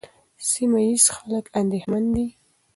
[0.49, 2.25] سیمه ییز خلک اندېښمن دي.